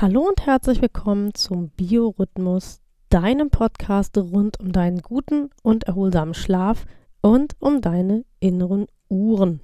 Hallo 0.00 0.28
und 0.28 0.46
herzlich 0.46 0.80
willkommen 0.80 1.34
zum 1.34 1.70
Biorhythmus, 1.70 2.78
deinem 3.10 3.50
Podcast 3.50 4.16
rund 4.16 4.60
um 4.60 4.70
deinen 4.70 5.00
guten 5.00 5.50
und 5.64 5.88
erholsamen 5.88 6.34
Schlaf 6.34 6.84
und 7.20 7.56
um 7.58 7.80
deine 7.80 8.24
inneren 8.38 8.86
Uhren. 9.08 9.58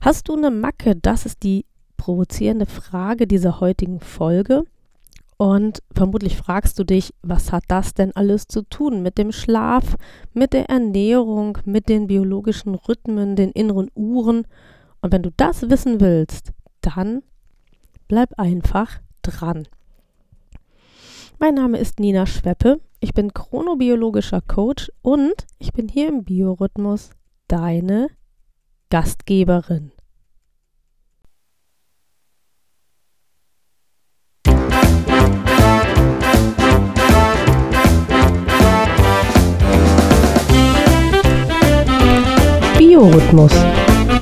Hast 0.00 0.26
du 0.26 0.34
eine 0.34 0.50
Macke? 0.50 0.96
Das 0.96 1.26
ist 1.26 1.44
die 1.44 1.64
provozierende 1.96 2.66
Frage 2.66 3.28
dieser 3.28 3.60
heutigen 3.60 4.00
Folge. 4.00 4.64
Und 5.36 5.80
vermutlich 5.94 6.36
fragst 6.36 6.76
du 6.76 6.82
dich, 6.82 7.14
was 7.22 7.52
hat 7.52 7.62
das 7.68 7.94
denn 7.94 8.10
alles 8.16 8.48
zu 8.48 8.62
tun 8.62 9.00
mit 9.00 9.16
dem 9.16 9.30
Schlaf, 9.30 9.94
mit 10.32 10.52
der 10.52 10.68
Ernährung, 10.68 11.56
mit 11.64 11.88
den 11.88 12.08
biologischen 12.08 12.74
Rhythmen, 12.74 13.36
den 13.36 13.52
inneren 13.52 13.92
Uhren? 13.94 14.44
Und 15.02 15.12
wenn 15.12 15.22
du 15.22 15.30
das 15.30 15.70
wissen 15.70 16.00
willst, 16.00 16.50
dann 16.80 17.22
bleib 18.12 18.38
einfach 18.38 19.00
dran. 19.22 19.66
Mein 21.38 21.54
Name 21.54 21.78
ist 21.78 21.98
Nina 21.98 22.26
Schweppe, 22.26 22.78
ich 23.00 23.14
bin 23.14 23.32
chronobiologischer 23.32 24.42
Coach 24.42 24.92
und 25.00 25.32
ich 25.58 25.72
bin 25.72 25.88
hier 25.88 26.08
im 26.08 26.22
Biorhythmus 26.22 27.08
deine 27.48 28.08
Gastgeberin. 28.90 29.92
Biorhythmus 42.76 43.81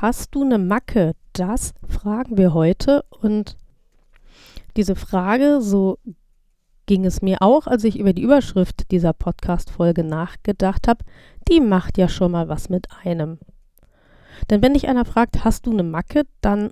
Hast 0.00 0.36
du 0.36 0.44
eine 0.44 0.58
Macke? 0.58 1.16
Das 1.32 1.74
fragen 1.88 2.38
wir 2.38 2.54
heute. 2.54 3.04
Und 3.20 3.56
diese 4.76 4.94
Frage, 4.94 5.60
so 5.60 5.98
ging 6.86 7.04
es 7.04 7.20
mir 7.20 7.42
auch, 7.42 7.66
als 7.66 7.82
ich 7.82 7.98
über 7.98 8.12
die 8.12 8.22
Überschrift 8.22 8.92
dieser 8.92 9.12
Podcast-Folge 9.12 10.04
nachgedacht 10.04 10.86
habe, 10.86 11.04
die 11.48 11.60
macht 11.60 11.98
ja 11.98 12.08
schon 12.08 12.30
mal 12.30 12.48
was 12.48 12.68
mit 12.68 12.86
einem. 13.04 13.40
Denn 14.50 14.62
wenn 14.62 14.74
dich 14.74 14.86
einer 14.86 15.04
fragt, 15.04 15.44
hast 15.44 15.66
du 15.66 15.72
eine 15.72 15.82
Macke, 15.82 16.26
dann 16.42 16.70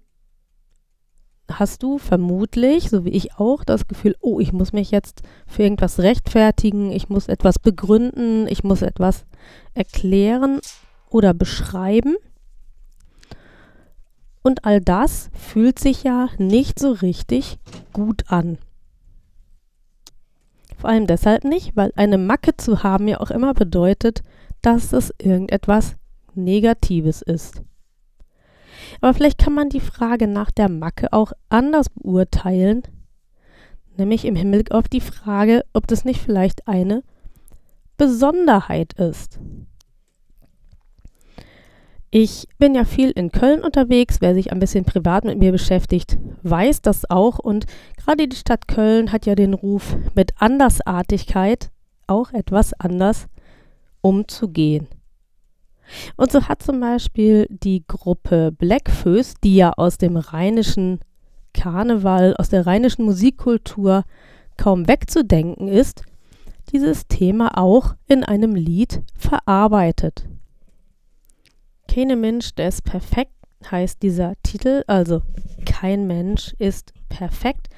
hast 1.51 1.83
du 1.83 1.99
vermutlich, 1.99 2.91
so 2.91 3.05
wie 3.05 3.11
ich 3.11 3.41
auch, 3.41 3.65
das 3.65 3.89
Gefühl, 3.89 4.15
oh, 4.21 4.39
ich 4.39 4.53
muss 4.53 4.73
mich 4.73 4.93
jetzt 4.93 5.23
für 5.49 5.65
irgendwas 5.65 5.99
rechtfertigen, 5.99 6.93
ich 6.93 7.09
muss 7.09 7.27
etwas 7.27 7.59
begründen, 7.59 8.47
ich 8.47 8.63
muss 8.63 8.83
etwas 8.83 9.27
erklären 9.75 10.61
oder 11.11 11.35
beschreiben. 11.35 12.15
Und 14.47 14.65
all 14.65 14.81
das 14.81 15.29
fühlt 15.33 15.81
sich 15.81 16.05
ja 16.05 16.29
nicht 16.39 16.79
so 16.79 16.93
richtig 16.93 17.59
gut 17.93 18.23
an. 18.29 18.59
Vor 20.79 20.89
allem 20.89 21.09
deshalb 21.09 21.43
nicht, 21.43 21.75
weil 21.75 21.93
eine 21.97 22.17
Macke 22.17 22.57
zu 22.57 22.85
haben 22.85 23.09
ja 23.09 23.19
auch 23.19 23.33
immer 23.33 23.55
bedeutet, 23.55 24.23
dass 24.63 24.93
es 24.93 25.13
irgendetwas 25.19 25.97
Negatives 26.37 27.23
ist. 27.23 27.65
Aber 29.01 29.15
vielleicht 29.15 29.39
kann 29.39 29.53
man 29.53 29.69
die 29.69 29.81
Frage 29.81 30.29
nach 30.29 30.53
der 30.53 30.69
Macke 30.69 31.13
auch 31.13 31.33
anders 31.49 31.89
beurteilen, 31.89 32.85
nämlich 33.97 34.25
im 34.25 34.37
Hinblick 34.37 34.71
auf 34.71 34.87
die 34.87 35.01
Frage, 35.01 35.65
ob 35.73 35.89
das 35.89 36.05
nicht 36.05 36.21
vielleicht 36.21 36.69
eine 36.69 37.03
Besonderheit 37.97 38.93
ist. 38.93 39.41
Ich 42.11 42.47
bin 42.59 42.75
ja 42.75 42.85
viel 42.85 43.11
in 43.11 43.33
Köln 43.33 43.63
unterwegs. 43.63 44.21
Wer 44.21 44.35
sich 44.35 44.53
ein 44.53 44.61
bisschen 44.61 44.85
privat 44.85 45.25
mit 45.25 45.39
mir 45.39 45.53
beschäftigt, 45.53 46.19
weiß 46.43 46.81
das 46.83 47.11
auch. 47.11 47.39
Und 47.39 47.67
gerade 47.97 48.29
die 48.29 48.37
Stadt 48.37 48.69
Köln 48.69 49.13
hat 49.13 49.27
ja 49.27 49.35
den 49.35 49.55
Ruf, 49.55 49.97
mit 50.15 50.33
Andersartigkeit 50.41 51.71
auch 52.07 52.33
etwas 52.33 52.73
anders 52.75 53.27
umzugehen. 54.01 54.87
Und 56.17 56.33
so 56.33 56.49
hat 56.49 56.63
zum 56.63 56.81
Beispiel 56.81 57.47
die 57.51 57.85
Gruppe 57.87 58.53
Blackfoes, 58.53 59.35
die 59.43 59.57
ja 59.57 59.73
aus 59.73 59.99
dem 59.99 60.17
rheinischen 60.17 61.01
Karneval, 61.55 62.35
aus 62.37 62.49
der 62.49 62.67
rheinischen 62.67 63.05
Musikkultur 63.05 64.05
kaum 64.57 64.89
wegzudenken 64.89 65.69
ist, 65.69 66.03
dieses 66.73 67.07
Thema 67.07 67.59
auch 67.59 67.95
in 68.07 68.25
einem 68.25 68.55
Lied 68.55 69.03
verarbeitet. 69.15 70.27
Keine 71.97 72.17
Mensch, 72.17 72.55
der 72.55 72.69
ist 72.69 72.85
perfekt, 72.85 73.33
heißt 73.71 74.03
dieser 74.03 74.35
Titel. 74.43 74.85
Also 74.87 75.23
kein 75.65 76.07
Mensch 76.07 76.53
ist 76.59 76.93
perfekt. 77.09 77.69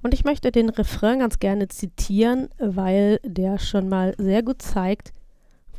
Und 0.00 0.14
ich 0.14 0.22
möchte 0.22 0.52
den 0.52 0.68
Refrain 0.68 1.18
ganz 1.18 1.40
gerne 1.40 1.66
zitieren, 1.66 2.48
weil 2.60 3.18
der 3.24 3.58
schon 3.58 3.88
mal 3.88 4.14
sehr 4.16 4.44
gut 4.44 4.62
zeigt, 4.62 5.12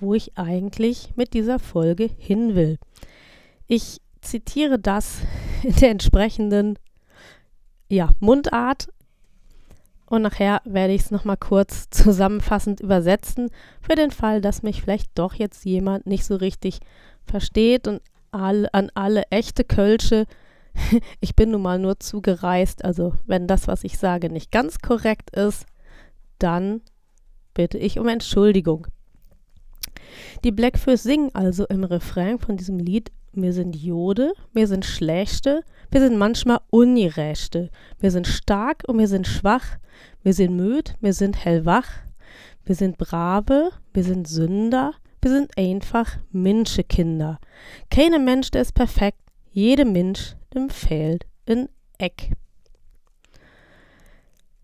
wo 0.02 0.14
ich 0.14 0.38
eigentlich 0.38 1.14
mit 1.16 1.34
dieser 1.34 1.58
Folge 1.58 2.10
hin 2.18 2.54
will. 2.54 2.80
Ich 3.68 4.02
zitiere 4.20 4.78
das 4.78 5.20
in 5.64 5.78
der 5.78 5.92
entsprechenden 5.92 6.78
ja, 7.88 8.10
Mundart 8.20 8.90
und 10.08 10.22
nachher 10.22 10.62
werde 10.66 10.94
ich 10.94 11.02
es 11.02 11.12
nochmal 11.12 11.38
kurz 11.38 11.90
zusammenfassend 11.90 12.80
übersetzen, 12.80 13.50
für 13.82 13.96
den 13.96 14.12
Fall, 14.12 14.42
dass 14.42 14.64
mich 14.64 14.82
vielleicht 14.82 15.12
doch 15.16 15.34
jetzt 15.34 15.66
jemand 15.66 16.06
nicht 16.06 16.26
so 16.26 16.36
richtig 16.36 16.80
versteht 17.26 17.88
und 17.88 18.02
all, 18.32 18.68
an 18.72 18.92
alle 18.94 19.24
echte 19.30 19.64
Kölsche, 19.64 20.26
ich 21.20 21.36
bin 21.36 21.52
nun 21.52 21.62
mal 21.62 21.80
nur 21.80 22.00
zugereist, 22.00 22.84
also 22.84 23.14
wenn 23.26 23.48
das, 23.48 23.68
was 23.68 23.84
ich 23.84 23.98
sage, 23.98 24.30
nicht 24.30 24.52
ganz 24.52 24.80
korrekt 24.80 25.32
ist, 25.32 25.66
dann 26.40 26.82
bitte 27.54 27.78
ich 27.78 27.98
um 27.98 28.08
Entschuldigung. 28.08 28.88
Die 30.44 30.52
Blackfoes 30.52 31.04
singen 31.04 31.32
also 31.34 31.66
im 31.66 31.84
Refrain 31.84 32.40
von 32.40 32.58
diesem 32.58 32.78
Lied, 32.78 33.12
wir 33.42 33.54
sind 33.54 33.76
Jode, 33.76 34.34
wir 34.54 34.68
sind 34.68 34.86
Schlechte, 34.86 35.64
wir 35.92 36.02
sind 36.02 36.18
manchmal 36.18 36.60
Ungerechte, 36.70 37.70
wir 38.00 38.12
sind 38.12 38.28
stark 38.28 38.84
und 38.88 38.98
wir 38.98 39.08
sind 39.08 39.28
schwach, 39.28 39.78
wir 40.24 40.34
sind 40.34 40.56
müd, 40.56 40.96
wir 41.02 41.14
sind 41.14 41.44
hellwach, 41.44 41.90
wir 42.64 42.76
sind 42.76 42.98
brave, 42.98 43.72
wir 43.94 44.04
sind 44.04 44.28
Sünder, 44.28 44.94
wir 45.22 45.32
sind 45.32 45.58
einfach 45.58 46.18
Menschekinder. 46.32 47.40
Keine 47.90 48.20
Mensch, 48.20 48.52
der 48.52 48.62
ist 48.62 48.74
perfekt. 48.74 49.20
Jede 49.52 49.86
Mensch, 49.86 50.36
dem 50.54 50.70
fehlt 50.70 51.26
ein 51.48 51.70
Eck. 51.98 52.32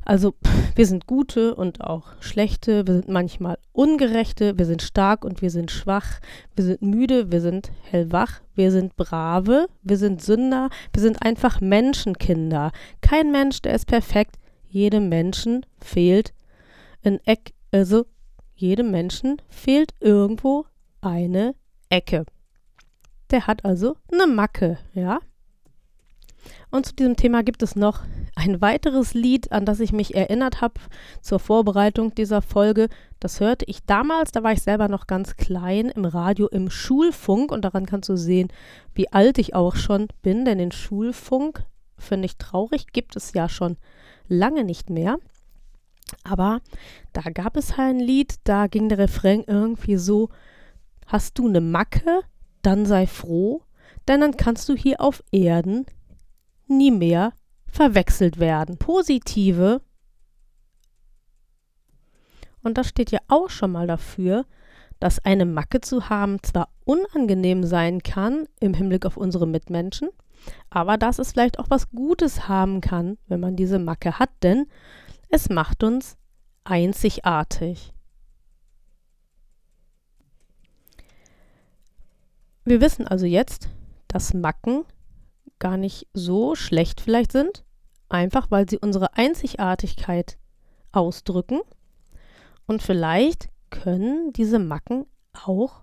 Also 0.04 0.34
wir 0.76 0.86
sind 0.88 1.06
gute 1.06 1.54
und 1.56 1.82
auch 1.82 2.08
schlechte, 2.22 2.88
wir 2.88 2.96
sind 2.96 3.08
manchmal 3.08 3.58
ungerechte, 3.72 4.58
wir 4.58 4.66
sind 4.66 4.82
stark 4.82 5.24
und 5.24 5.42
wir 5.42 5.52
sind 5.52 5.70
schwach, 5.70 6.20
wir 6.56 6.66
sind 6.66 6.82
müde, 6.82 7.32
wir 7.32 7.40
sind 7.40 7.72
hellwach, 7.84 8.42
wir 8.56 8.72
sind 8.72 8.96
brave, 8.96 9.68
wir 9.84 9.98
sind 9.98 10.22
Sünder, 10.22 10.70
wir 10.92 11.02
sind 11.02 11.22
einfach 11.22 11.62
Menschenkinder. 11.62 12.72
Kein 13.02 13.32
Mensch, 13.32 13.62
der 13.62 13.76
ist 13.76 13.86
perfekt, 13.86 14.38
jedem 14.68 15.10
Menschen 15.10 15.66
fehlt 15.80 16.34
ein 17.04 17.20
Eck, 17.26 17.54
also 17.72 18.06
jedem 18.56 18.92
Menschen 18.92 19.42
fehlt 19.50 19.94
irgendwo 20.00 20.66
eine 21.02 21.56
Ecke. 21.90 22.26
Der 23.30 23.48
hat 23.48 23.66
also 23.66 23.98
eine 24.12 24.28
Macke, 24.28 24.78
ja? 24.94 25.20
Und 26.70 26.86
zu 26.86 26.96
diesem 26.96 27.16
Thema 27.16 27.44
gibt 27.44 27.64
es 27.64 27.76
noch 27.76 28.02
ein 28.36 28.62
weiteres 28.62 29.14
Lied, 29.14 29.52
an 29.52 29.66
das 29.66 29.80
ich 29.80 29.92
mich 29.92 30.16
erinnert 30.16 30.62
habe 30.62 30.80
zur 31.22 31.40
Vorbereitung 31.40 32.16
dieser 32.16 32.42
Folge. 32.42 32.88
Das 33.20 33.40
hörte 33.40 33.66
ich 33.66 33.86
damals, 33.86 34.32
da 34.32 34.44
war 34.44 34.54
ich 34.54 34.62
selber 34.62 34.88
noch 34.88 35.08
ganz 35.08 35.36
klein, 35.36 35.90
im 35.90 36.06
Radio 36.06 36.48
im 36.48 36.70
Schulfunk. 36.70 37.52
Und 37.52 37.64
daran 37.64 37.86
kannst 37.86 38.10
du 38.10 38.16
sehen, 38.16 38.48
wie 38.94 39.12
alt 39.12 39.38
ich 39.38 39.54
auch 39.54 39.76
schon 39.76 40.08
bin, 40.22 40.46
denn 40.46 40.58
den 40.58 40.72
Schulfunk, 40.72 41.64
finde 41.98 42.26
ich 42.26 42.38
traurig, 42.38 42.88
gibt 42.94 43.16
es 43.16 43.34
ja 43.34 43.50
schon 43.50 43.78
lange 44.28 44.64
nicht 44.64 44.90
mehr. 44.90 45.18
Aber 46.24 46.62
da 47.14 47.22
gab 47.22 47.58
es 47.58 47.78
halt 47.78 47.96
ein 47.96 48.00
Lied, 48.00 48.36
da 48.44 48.68
ging 48.68 48.90
der 48.90 48.98
Refrain 48.98 49.44
irgendwie 49.46 49.98
so, 49.98 50.30
hast 51.06 51.38
du 51.38 51.48
eine 51.48 51.62
Macke, 51.62 52.22
dann 52.62 52.86
sei 52.86 53.08
froh, 53.08 53.62
denn 54.08 54.22
dann 54.22 54.38
kannst 54.38 54.68
du 54.70 54.76
hier 54.76 55.02
auf 55.02 55.24
Erden 55.32 55.86
nie 56.68 56.92
mehr 56.92 57.34
verwechselt 57.72 58.40
werden. 58.40 58.78
Positive, 58.78 59.82
und 62.64 62.78
das 62.78 62.90
steht 62.90 63.12
ja 63.12 63.20
auch 63.28 63.50
schon 63.50 63.72
mal 63.72 63.88
dafür, 63.88 64.46
dass 65.00 65.24
eine 65.26 65.46
Macke 65.46 65.82
zu 65.82 66.10
haben 66.10 66.44
zwar 66.44 66.70
unangenehm 66.86 67.64
sein 67.64 68.04
kann 68.04 68.46
im 68.60 68.74
Hinblick 68.74 69.06
auf 69.06 69.18
unsere 69.18 69.48
Mitmenschen, 69.48 70.10
aber 70.70 70.98
dass 70.98 71.18
es 71.18 71.32
vielleicht 71.32 71.58
auch 71.58 71.70
was 71.70 71.90
Gutes 71.90 72.48
haben 72.48 72.82
kann, 72.82 73.18
wenn 73.28 73.40
man 73.40 73.56
diese 73.56 73.80
Macke 73.80 74.20
hat, 74.20 74.30
denn 74.44 74.68
es 75.30 75.50
macht 75.50 75.84
uns 75.84 76.18
einzigartig. 76.64 77.94
Wir 82.64 82.80
wissen 82.80 83.08
also 83.08 83.26
jetzt, 83.26 83.70
dass 84.08 84.36
Macken 84.36 84.86
gar 85.62 85.78
nicht 85.78 86.08
so 86.14 86.56
schlecht 86.56 87.00
vielleicht 87.00 87.32
sind, 87.32 87.64
einfach 88.10 88.52
weil 88.52 88.70
sie 88.70 88.78
unsere 88.78 89.16
Einzigartigkeit 89.16 90.38
ausdrücken. 90.92 91.62
Und 92.68 92.84
vielleicht 92.84 93.48
können 93.70 94.34
diese 94.34 94.60
Macken 94.60 95.06
auch 95.46 95.82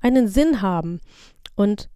einen 0.00 0.28
Sinn 0.28 0.60
haben. 0.60 1.00
Und 1.56 1.88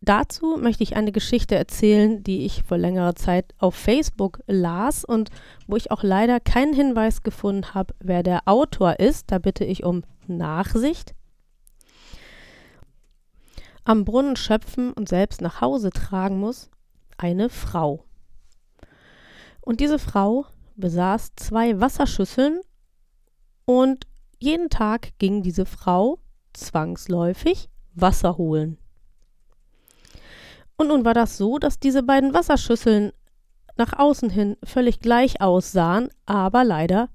dazu 0.00 0.56
möchte 0.60 0.82
ich 0.82 0.96
eine 0.96 1.12
Geschichte 1.12 1.54
erzählen, 1.54 2.22
die 2.22 2.44
ich 2.44 2.64
vor 2.64 2.78
längerer 2.78 3.14
Zeit 3.14 3.54
auf 3.58 3.74
Facebook 3.74 4.40
las 4.46 5.04
und 5.04 5.30
wo 5.66 5.76
ich 5.76 5.90
auch 5.90 6.02
leider 6.02 6.40
keinen 6.40 6.74
Hinweis 6.74 7.22
gefunden 7.22 7.74
habe, 7.74 7.94
wer 8.00 8.22
der 8.22 8.48
Autor 8.48 8.98
ist. 8.98 9.30
Da 9.30 9.38
bitte 9.38 9.64
ich 9.64 9.84
um 9.84 10.02
Nachsicht. 10.26 11.14
Am 13.90 14.04
Brunnen 14.04 14.36
schöpfen 14.36 14.92
und 14.92 15.08
selbst 15.08 15.40
nach 15.40 15.60
Hause 15.60 15.90
tragen 15.90 16.38
muss 16.38 16.70
eine 17.18 17.48
Frau. 17.48 18.04
Und 19.62 19.80
diese 19.80 19.98
Frau 19.98 20.46
besaß 20.76 21.32
zwei 21.34 21.80
Wasserschüsseln 21.80 22.60
und 23.64 24.06
jeden 24.38 24.70
Tag 24.70 25.18
ging 25.18 25.42
diese 25.42 25.66
Frau 25.66 26.20
zwangsläufig 26.52 27.68
Wasser 27.92 28.36
holen. 28.36 28.78
Und 30.76 30.86
nun 30.86 31.04
war 31.04 31.14
das 31.14 31.36
so, 31.36 31.58
dass 31.58 31.80
diese 31.80 32.04
beiden 32.04 32.32
Wasserschüsseln 32.32 33.10
nach 33.76 33.98
außen 33.98 34.30
hin 34.30 34.56
völlig 34.62 35.00
gleich 35.00 35.40
aussahen, 35.40 36.10
aber 36.26 36.62
leider 36.62 37.08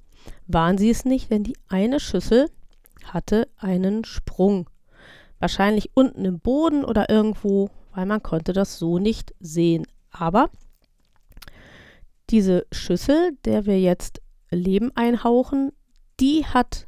waren 0.45 0.77
sie 0.77 0.89
es 0.89 1.06
nicht, 1.06 1.31
denn 1.31 1.45
die 1.45 1.56
eine 1.69 2.01
Schüssel 2.01 2.51
hatte 3.06 3.48
einen 3.56 4.04
Sprung. 4.04 4.69
Wahrscheinlich 5.46 5.92
unten 5.94 6.26
im 6.26 6.40
Boden 6.40 6.84
oder 6.84 7.10
irgendwo, 7.10 7.70
weil 7.94 8.08
man 8.08 8.24
konnte 8.24 8.52
das 8.52 8.80
so 8.80 8.98
nicht 8.98 9.36
sehen. 9.40 9.86
Aber 10.10 10.50
diese 12.32 12.66
Schüssel, 12.72 13.38
der 13.46 13.68
wir 13.68 13.80
jetzt 13.80 14.22
Leben 14.50 14.92
einhauchen, 14.96 15.72
die 16.20 16.46
hat 16.46 16.88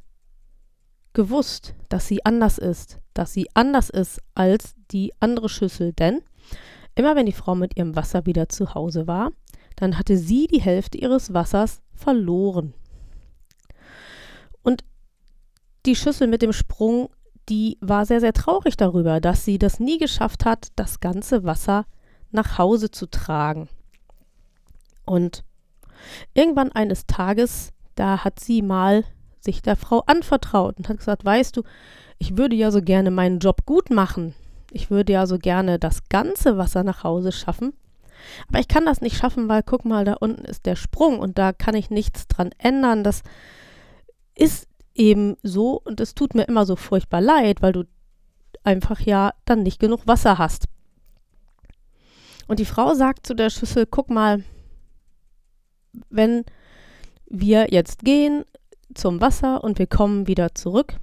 gewusst, 1.13 1.75
dass 1.89 2.07
sie 2.07 2.25
anders 2.25 2.57
ist, 2.57 2.99
dass 3.13 3.31
sie 3.31 3.47
anders 3.53 3.91
ist 3.91 4.21
als 4.33 4.73
die 4.91 5.13
andere 5.19 5.49
Schüssel, 5.49 5.93
denn 5.93 6.21
Immer 6.97 7.15
wenn 7.15 7.27
die 7.27 7.31
Frau 7.31 7.53
mit 7.53 7.77
ihrem 7.77 7.95
Wasser 7.95 8.25
wieder 8.25 8.49
zu 8.49 8.73
Hause 8.73 9.05
war, 9.05 9.31
dann 9.75 9.99
hatte 9.99 10.17
sie 10.17 10.47
die 10.47 10.61
Hälfte 10.61 10.97
ihres 10.97 11.31
Wassers 11.31 11.83
verloren. 11.93 12.73
Und 14.63 14.83
die 15.85 15.95
Schüssel 15.95 16.25
mit 16.25 16.41
dem 16.41 16.53
Sprung, 16.53 17.09
die 17.49 17.77
war 17.81 18.05
sehr, 18.05 18.19
sehr 18.19 18.33
traurig 18.33 18.77
darüber, 18.77 19.21
dass 19.21 19.45
sie 19.45 19.57
das 19.57 19.79
nie 19.79 19.97
geschafft 19.97 20.45
hat, 20.45 20.69
das 20.75 20.99
ganze 20.99 21.43
Wasser 21.43 21.85
nach 22.31 22.57
Hause 22.57 22.91
zu 22.91 23.09
tragen. 23.09 23.69
Und 25.05 25.43
irgendwann 26.33 26.71
eines 26.71 27.05
Tages, 27.07 27.71
da 27.95 28.23
hat 28.23 28.39
sie 28.39 28.61
mal 28.61 29.05
sich 29.39 29.61
der 29.61 29.77
Frau 29.77 30.03
anvertraut 30.05 30.77
und 30.77 30.89
hat 30.89 30.97
gesagt, 30.97 31.23
weißt 31.23 31.55
du, 31.55 31.63
ich 32.19 32.37
würde 32.37 32.55
ja 32.55 32.71
so 32.71 32.81
gerne 32.81 33.11
meinen 33.11 33.39
Job 33.39 33.65
gut 33.65 33.89
machen. 33.89 34.33
Ich 34.71 34.91
würde 34.91 35.13
ja 35.13 35.25
so 35.25 35.37
gerne 35.37 35.79
das 35.79 36.09
ganze 36.09 36.57
Wasser 36.57 36.83
nach 36.83 37.03
Hause 37.03 37.31
schaffen. 37.31 37.73
Aber 38.49 38.59
ich 38.59 38.67
kann 38.67 38.85
das 38.85 38.99
nicht 38.99 39.15
schaffen, 39.15 39.47
weil 39.47 39.63
guck 39.63 39.85
mal, 39.85 40.03
da 40.03 40.13
unten 40.13 40.43
ist 40.43 40.65
der 40.65 40.75
Sprung 40.75 41.19
und 41.19 41.37
da 41.37 41.53
kann 41.53 41.75
ich 41.75 41.89
nichts 41.89 42.27
dran 42.27 42.49
ändern. 42.57 43.03
Das 43.03 43.21
ist 44.35 44.67
eben 44.97 45.37
so 45.43 45.81
und 45.83 45.99
es 45.99 46.15
tut 46.15 46.35
mir 46.35 46.43
immer 46.43 46.65
so 46.65 46.75
furchtbar 46.75 47.21
leid, 47.21 47.61
weil 47.61 47.73
du 47.73 47.83
einfach 48.63 48.99
ja 48.99 49.33
dann 49.45 49.63
nicht 49.63 49.79
genug 49.79 50.07
Wasser 50.07 50.37
hast. 50.37 50.65
Und 52.47 52.59
die 52.59 52.65
Frau 52.65 52.93
sagt 52.93 53.27
zu 53.27 53.35
der 53.35 53.49
Schüssel, 53.49 53.85
guck 53.85 54.09
mal, 54.09 54.43
wenn 56.09 56.45
wir 57.25 57.67
jetzt 57.71 58.03
gehen 58.03 58.45
zum 58.93 59.21
Wasser 59.21 59.63
und 59.63 59.79
wir 59.79 59.87
kommen 59.87 60.27
wieder 60.27 60.55
zurück, 60.55 60.95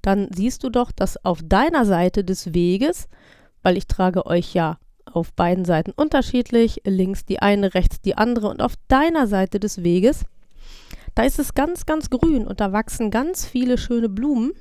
dann 0.00 0.28
siehst 0.34 0.64
du 0.64 0.70
doch, 0.70 0.90
dass 0.90 1.22
auf 1.24 1.40
deiner 1.44 1.84
Seite 1.84 2.24
des 2.24 2.54
Weges, 2.54 3.08
weil 3.62 3.76
ich 3.76 3.86
trage 3.86 4.26
euch 4.26 4.54
ja 4.54 4.78
auf 5.04 5.32
beiden 5.32 5.64
Seiten 5.64 5.92
unterschiedlich, 5.92 6.82
links 6.84 7.24
die 7.24 7.40
eine, 7.40 7.74
rechts 7.74 8.00
die 8.00 8.16
andere 8.16 8.48
und 8.48 8.62
auf 8.62 8.74
deiner 8.88 9.26
Seite 9.26 9.60
des 9.60 9.82
Weges, 9.82 10.24
da 11.14 11.24
ist 11.24 11.38
es 11.38 11.54
ganz, 11.54 11.86
ganz 11.86 12.10
grün 12.10 12.46
und 12.46 12.60
da 12.60 12.72
wachsen 12.72 13.10
ganz 13.10 13.44
viele 13.44 13.78
schöne 13.78 14.08
Blumen. 14.08 14.52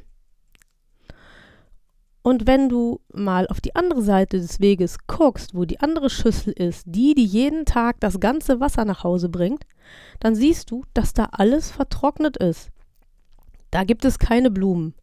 Und 2.23 2.45
wenn 2.45 2.69
du 2.69 3.01
mal 3.11 3.47
auf 3.47 3.61
die 3.61 3.75
andere 3.75 4.01
Seite 4.03 4.39
des 4.39 4.59
Weges 4.59 4.97
guckst, 5.07 5.55
wo 5.55 5.65
die 5.65 5.79
andere 5.79 6.09
Schüssel 6.09 6.53
ist, 6.53 6.83
die, 6.85 7.15
die 7.15 7.25
jeden 7.25 7.65
Tag 7.65 7.99
das 7.99 8.19
ganze 8.19 8.59
Wasser 8.59 8.85
nach 8.85 9.03
Hause 9.03 9.27
bringt, 9.27 9.65
dann 10.19 10.35
siehst 10.35 10.69
du, 10.69 10.83
dass 10.93 11.13
da 11.13 11.29
alles 11.31 11.71
vertrocknet 11.71 12.37
ist. 12.37 12.69
Da 13.71 13.85
gibt 13.85 14.05
es 14.05 14.19
keine 14.19 14.51
Blumen. 14.51 14.93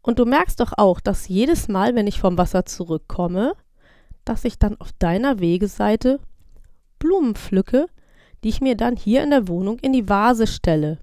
Und 0.00 0.20
du 0.20 0.24
merkst 0.26 0.60
doch 0.60 0.74
auch, 0.76 1.00
dass 1.00 1.26
jedes 1.26 1.66
Mal, 1.66 1.96
wenn 1.96 2.06
ich 2.06 2.20
vom 2.20 2.38
Wasser 2.38 2.64
zurückkomme, 2.64 3.54
dass 4.24 4.44
ich 4.44 4.58
dann 4.58 4.80
auf 4.80 4.92
deiner 4.92 5.40
Wegeseite 5.40 6.20
Blumen 7.00 7.34
pflücke, 7.34 7.86
die 8.42 8.48
ich 8.48 8.60
mir 8.60 8.76
dann 8.76 8.96
hier 8.96 9.22
in 9.22 9.30
der 9.30 9.48
Wohnung 9.48 9.78
in 9.80 9.92
die 9.92 10.08
Vase 10.08 10.46
stelle. 10.46 10.98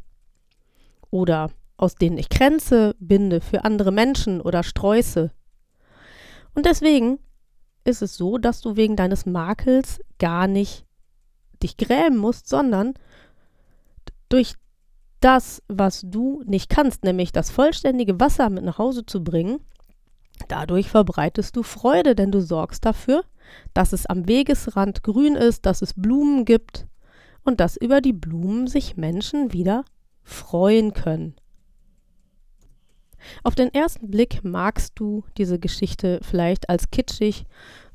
Oder 1.09 1.51
aus 1.77 1.95
denen 1.95 2.17
ich 2.17 2.29
Kränze 2.29 2.95
binde 2.99 3.41
für 3.41 3.65
andere 3.65 3.91
Menschen 3.91 4.41
oder 4.41 4.63
Sträuße. 4.63 5.31
Und 6.55 6.65
deswegen 6.65 7.19
ist 7.83 8.01
es 8.01 8.15
so, 8.15 8.37
dass 8.37 8.61
du 8.61 8.75
wegen 8.75 8.95
deines 8.95 9.25
Makels 9.25 9.99
gar 10.19 10.47
nicht 10.47 10.85
dich 11.61 11.77
grämen 11.77 12.17
musst, 12.17 12.47
sondern 12.47 12.93
durch 14.29 14.55
das, 15.19 15.61
was 15.67 16.01
du 16.05 16.43
nicht 16.45 16.69
kannst, 16.69 17.03
nämlich 17.03 17.31
das 17.31 17.49
vollständige 17.49 18.19
Wasser 18.19 18.49
mit 18.49 18.63
nach 18.63 18.77
Hause 18.77 19.05
zu 19.05 19.23
bringen, 19.23 19.59
dadurch 20.47 20.89
verbreitest 20.89 21.55
du 21.55 21.63
Freude, 21.63 22.15
denn 22.15 22.31
du 22.31 22.41
sorgst 22.41 22.85
dafür, 22.85 23.23
dass 23.73 23.93
es 23.93 24.05
am 24.05 24.27
Wegesrand 24.27 25.03
grün 25.03 25.35
ist, 25.35 25.65
dass 25.65 25.81
es 25.81 25.93
Blumen 25.93 26.45
gibt 26.45 26.87
und 27.43 27.59
dass 27.59 27.77
über 27.77 28.01
die 28.01 28.13
Blumen 28.13 28.67
sich 28.67 28.97
Menschen 28.97 29.53
wieder 29.53 29.85
freuen 30.23 30.93
können. 30.93 31.35
Auf 33.43 33.55
den 33.55 33.73
ersten 33.73 34.09
Blick 34.09 34.43
magst 34.43 34.93
du 34.95 35.23
diese 35.37 35.59
Geschichte 35.59 36.19
vielleicht 36.23 36.69
als 36.69 36.91
kitschig 36.91 37.45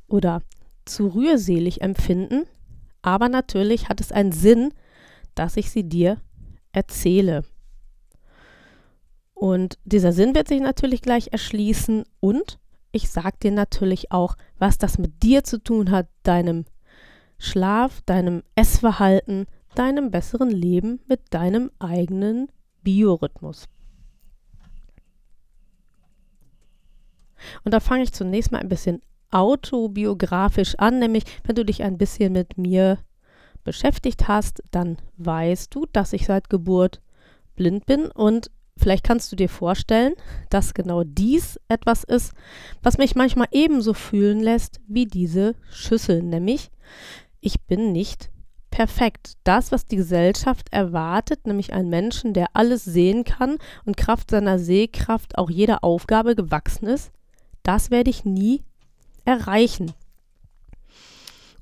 oder 0.07 0.43
zu 0.85 1.09
rührselig 1.09 1.83
empfinden, 1.83 2.45
aber 3.03 3.29
natürlich 3.29 3.89
hat 3.89 4.01
es 4.01 4.11
einen 4.11 4.33
Sinn, 4.33 4.73
dass 5.35 5.57
ich 5.57 5.71
sie 5.71 5.85
dir 5.85 6.21
erzähle. 6.73 7.45
Und 9.35 9.79
dieser 9.85 10.13
Sinn 10.13 10.35
wird 10.35 10.49
sich 10.49 10.61
natürlich 10.61 11.03
gleich 11.03 11.29
erschließen 11.31 12.05
und 12.21 12.59
ich 12.91 13.11
sage 13.11 13.37
dir 13.43 13.53
natürlich 13.53 14.11
auch, 14.11 14.37
was 14.59 14.79
das 14.79 14.99
mit 14.99 15.23
dir 15.23 15.45
zu 15.45 15.63
tun 15.63 15.91
hat, 15.91 16.09
deinem 16.23 16.65
Schlaf, 17.39 18.03
deinem 18.03 18.43
Essverhalten, 18.55 19.47
deinem 19.75 20.11
besseren 20.11 20.51
Leben 20.51 21.01
mit 21.07 21.21
deinem 21.31 21.71
eigenen 21.79 22.49
Biorhythmus. 22.83 23.69
Und 27.65 27.73
da 27.73 27.81
fange 27.81 28.03
ich 28.03 28.13
zunächst 28.13 28.51
mal 28.51 28.59
ein 28.59 28.69
bisschen 28.69 29.03
autobiografisch 29.31 30.75
an, 30.77 30.99
nämlich 30.99 31.25
wenn 31.45 31.55
du 31.55 31.65
dich 31.65 31.83
ein 31.83 31.99
bisschen 31.99 32.33
mit 32.33 32.59
mir 32.59 32.99
beschäftigt 33.65 34.29
hast, 34.29 34.63
dann 34.71 34.97
weißt 35.19 35.75
du, 35.75 35.87
dass 35.93 36.13
ich 36.13 36.27
seit 36.27 36.49
Geburt 36.49 37.03
blind 37.55 37.87
bin 37.87 38.07
und 38.07 38.51
vielleicht 38.77 39.05
kannst 39.05 39.31
du 39.31 39.37
dir 39.37 39.49
vorstellen, 39.49 40.15
dass 40.49 40.73
genau 40.73 41.03
dies 41.05 41.61
etwas 41.69 42.05
ist, 42.05 42.33
was 42.83 42.97
mich 42.97 43.15
manchmal 43.15 43.49
ebenso 43.51 43.93
fühlen 43.93 44.41
lässt 44.41 44.81
wie 44.87 45.07
diese 45.07 45.55
Schüssel, 45.71 46.23
nämlich 46.23 46.71
ich 47.41 47.61
bin 47.63 47.93
nicht 47.93 48.31
perfekt. 48.71 49.35
Das, 49.45 49.73
was 49.73 49.87
die 49.87 49.97
Gesellschaft 49.97 50.69
erwartet, 50.73 51.47
nämlich 51.47 51.73
einen 51.73 51.89
Menschen, 51.89 52.33
der 52.33 52.49
alles 52.55 52.85
sehen 52.85 53.25
kann 53.25 53.59
und 53.85 53.97
Kraft 53.97 54.31
seiner 54.31 54.59
Sehkraft 54.59 55.39
auch 55.39 55.51
jeder 55.51 55.83
Aufgabe 55.85 56.35
gewachsen 56.35 56.87
ist, 56.87 57.11
das 57.63 57.91
werde 57.91 58.11
ich 58.11 58.25
nie 58.25 58.63
erreichen. 59.25 59.93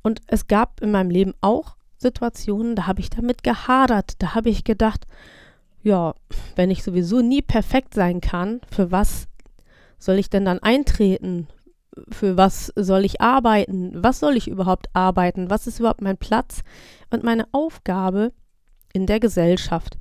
Und 0.02 0.20
es 0.26 0.46
gab 0.46 0.80
in 0.80 0.90
meinem 0.90 1.10
Leben 1.10 1.34
auch 1.40 1.76
Situationen, 1.98 2.76
da 2.76 2.86
habe 2.86 3.00
ich 3.00 3.10
damit 3.10 3.42
gehadert. 3.42 4.14
Da 4.20 4.34
habe 4.34 4.50
ich 4.50 4.62
gedacht, 4.62 5.06
ja, 5.82 6.14
wenn 6.54 6.70
ich 6.70 6.84
sowieso 6.84 7.20
nie 7.20 7.42
perfekt 7.42 7.94
sein 7.94 8.20
kann, 8.20 8.60
für 8.70 8.90
was 8.90 9.26
soll 9.98 10.18
ich 10.18 10.30
denn 10.30 10.44
dann 10.44 10.58
eintreten? 10.58 11.48
Für 12.10 12.36
was 12.36 12.72
soll 12.76 13.04
ich 13.04 13.20
arbeiten? 13.20 13.92
Was 14.02 14.20
soll 14.20 14.36
ich 14.36 14.48
überhaupt 14.48 14.88
arbeiten? 14.92 15.50
Was 15.50 15.66
ist 15.66 15.80
überhaupt 15.80 16.02
mein 16.02 16.18
Platz 16.18 16.62
und 17.10 17.24
meine 17.24 17.46
Aufgabe 17.52 18.32
in 18.92 19.06
der 19.06 19.20
Gesellschaft? 19.20 19.98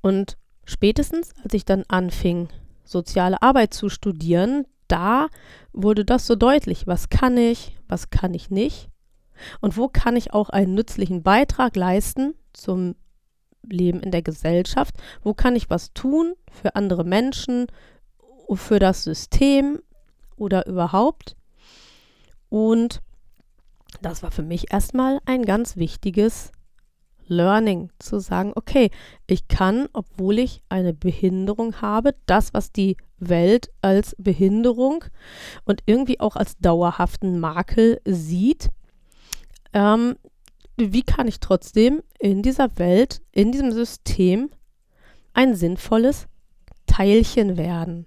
Und 0.00 0.36
spätestens, 0.64 1.34
als 1.42 1.54
ich 1.54 1.64
dann 1.64 1.84
anfing, 1.88 2.48
soziale 2.84 3.42
Arbeit 3.42 3.74
zu 3.74 3.88
studieren, 3.88 4.66
da 4.88 5.28
wurde 5.72 6.04
das 6.04 6.26
so 6.26 6.36
deutlich. 6.36 6.86
Was 6.86 7.08
kann 7.08 7.36
ich? 7.36 7.76
Was 7.88 8.10
kann 8.10 8.32
ich 8.34 8.50
nicht? 8.50 8.88
Und 9.60 9.76
wo 9.76 9.88
kann 9.88 10.16
ich 10.16 10.32
auch 10.32 10.48
einen 10.48 10.74
nützlichen 10.74 11.22
Beitrag 11.22 11.76
leisten 11.76 12.34
zum 12.52 12.94
Leben 13.62 14.00
in 14.00 14.10
der 14.10 14.22
Gesellschaft? 14.22 14.94
Wo 15.22 15.34
kann 15.34 15.56
ich 15.56 15.68
was 15.68 15.92
tun 15.92 16.34
für 16.50 16.76
andere 16.76 17.04
Menschen, 17.04 17.66
für 18.54 18.78
das 18.78 19.04
System 19.04 19.80
oder 20.36 20.66
überhaupt? 20.66 21.36
Und 22.48 23.02
das 24.02 24.22
war 24.22 24.30
für 24.30 24.42
mich 24.42 24.72
erstmal 24.72 25.20
ein 25.26 25.44
ganz 25.44 25.76
wichtiges 25.76 26.52
Learning, 27.28 27.90
zu 27.98 28.20
sagen, 28.20 28.52
okay, 28.54 28.90
ich 29.26 29.48
kann, 29.48 29.88
obwohl 29.92 30.38
ich 30.38 30.62
eine 30.68 30.94
Behinderung 30.94 31.80
habe, 31.80 32.14
das, 32.26 32.54
was 32.54 32.72
die 32.72 32.96
Welt 33.18 33.70
als 33.82 34.14
Behinderung 34.18 35.04
und 35.64 35.82
irgendwie 35.86 36.20
auch 36.20 36.36
als 36.36 36.56
dauerhaften 36.58 37.40
Makel 37.40 38.00
sieht, 38.04 38.68
ähm, 39.72 40.16
wie 40.76 41.02
kann 41.02 41.26
ich 41.26 41.40
trotzdem 41.40 42.02
in 42.18 42.42
dieser 42.42 42.78
Welt, 42.78 43.22
in 43.32 43.50
diesem 43.50 43.72
System 43.72 44.50
ein 45.32 45.54
sinnvolles 45.54 46.28
Teilchen 46.86 47.56
werden? 47.56 48.06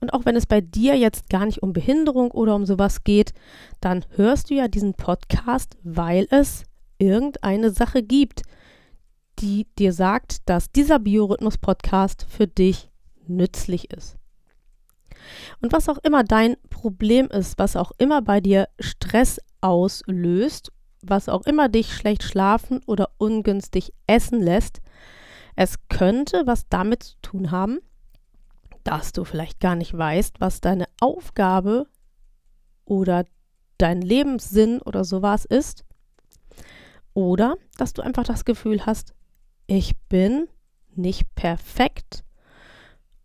Und 0.00 0.14
auch 0.14 0.24
wenn 0.24 0.36
es 0.36 0.46
bei 0.46 0.60
dir 0.60 0.96
jetzt 0.96 1.28
gar 1.28 1.44
nicht 1.44 1.62
um 1.62 1.72
Behinderung 1.72 2.30
oder 2.30 2.54
um 2.54 2.64
sowas 2.64 3.04
geht, 3.04 3.34
dann 3.80 4.04
hörst 4.16 4.50
du 4.50 4.54
ja 4.54 4.68
diesen 4.68 4.94
Podcast, 4.94 5.76
weil 5.82 6.26
es 6.30 6.64
irgendeine 6.98 7.70
Sache 7.70 8.02
gibt, 8.02 8.42
die 9.38 9.66
dir 9.78 9.92
sagt, 9.92 10.48
dass 10.48 10.70
dieser 10.70 10.98
Biorhythmus-Podcast 10.98 12.26
für 12.28 12.46
dich 12.46 12.90
nützlich 13.26 13.90
ist. 13.90 14.16
Und 15.60 15.72
was 15.72 15.88
auch 15.88 15.98
immer 15.98 16.24
dein 16.24 16.56
Problem 16.70 17.26
ist, 17.28 17.58
was 17.58 17.76
auch 17.76 17.92
immer 17.98 18.22
bei 18.22 18.40
dir 18.40 18.68
Stress 18.78 19.40
auslöst, 19.60 20.72
was 21.02 21.28
auch 21.28 21.42
immer 21.46 21.68
dich 21.68 21.92
schlecht 21.94 22.22
schlafen 22.22 22.80
oder 22.86 23.10
ungünstig 23.18 23.92
essen 24.06 24.40
lässt, 24.40 24.80
es 25.56 25.76
könnte 25.88 26.42
was 26.46 26.68
damit 26.68 27.02
zu 27.02 27.16
tun 27.22 27.50
haben, 27.50 27.80
dass 28.84 29.12
du 29.12 29.24
vielleicht 29.24 29.60
gar 29.60 29.76
nicht 29.76 29.96
weißt, 29.96 30.40
was 30.40 30.60
deine 30.60 30.86
Aufgabe 31.00 31.86
oder 32.84 33.24
dein 33.78 34.02
Lebenssinn 34.02 34.80
oder 34.80 35.04
sowas 35.04 35.44
ist. 35.44 35.84
Oder 37.14 37.56
dass 37.76 37.92
du 37.92 38.02
einfach 38.02 38.24
das 38.24 38.44
Gefühl 38.44 38.86
hast, 38.86 39.14
ich 39.66 39.96
bin 40.08 40.48
nicht 40.94 41.34
perfekt 41.34 42.24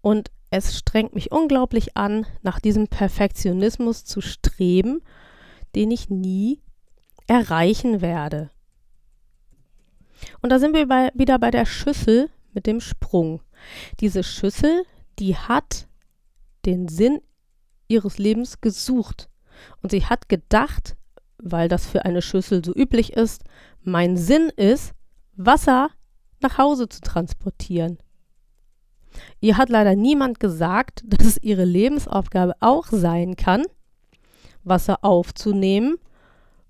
und 0.02 0.32
es 0.50 0.78
strengt 0.78 1.14
mich 1.16 1.32
unglaublich 1.32 1.98
an, 1.98 2.26
nach 2.42 2.60
diesem 2.60 2.88
Perfektionismus 2.88 4.06
zu 4.06 4.22
streben, 4.22 5.02
den 5.76 5.92
ich 5.92 6.10
nie 6.10 6.62
erreichen 7.28 8.02
werde. 8.02 8.52
Und 10.42 10.52
da 10.52 10.60
sind 10.60 10.74
wir 10.74 10.88
bei, 10.88 11.12
wieder 11.14 11.40
bei 11.40 11.52
der 11.52 11.66
Schüssel 11.66 12.30
mit 12.54 12.68
dem 12.68 12.80
Sprung. 12.80 13.42
Diese 14.00 14.24
Schüssel, 14.24 14.86
die 15.20 15.36
hat 15.36 15.88
den 16.66 16.88
Sinn 16.88 17.22
ihres 17.88 18.18
Lebens 18.18 18.62
gesucht. 18.62 19.30
Und 19.82 19.92
sie 19.92 20.06
hat 20.06 20.30
gedacht, 20.30 20.98
weil 21.38 21.68
das 21.68 21.86
für 21.86 22.06
eine 22.06 22.22
Schüssel 22.22 22.64
so 22.64 22.74
üblich 22.74 23.14
ist, 23.14 23.44
mein 23.84 24.18
Sinn 24.18 24.50
ist, 24.56 24.94
Wasser 25.36 25.90
nach 26.42 26.58
Hause 26.58 26.90
zu 26.90 27.02
transportieren. 27.02 27.98
Ihr 29.40 29.58
hat 29.58 29.70
leider 29.70 29.96
niemand 29.96 30.40
gesagt, 30.40 31.04
dass 31.06 31.26
es 31.26 31.38
ihre 31.42 31.66
Lebensaufgabe 31.66 32.54
auch 32.60 32.88
sein 32.88 33.36
kann, 33.36 33.64
Wasser 34.64 35.04
aufzunehmen 35.04 35.98